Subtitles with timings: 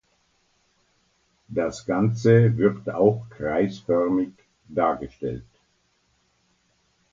[1.49, 4.29] Das Ganze wird auch kreisförmig
[4.67, 5.45] dargestellt.